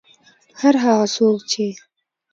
[0.59, 1.65] هر هغه څوک چې